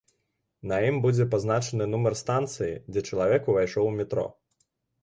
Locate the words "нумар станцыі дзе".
1.93-3.07